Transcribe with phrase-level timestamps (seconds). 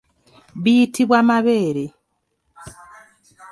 [0.63, 1.85] Biyitibwa mabeere.